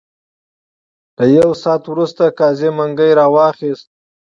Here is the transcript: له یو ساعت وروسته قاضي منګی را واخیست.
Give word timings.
له 1.17 1.25
یو 1.37 1.49
ساعت 1.61 1.83
وروسته 1.89 2.23
قاضي 2.39 2.69
منګی 2.77 3.11
را 3.17 3.25
واخیست. 3.35 3.87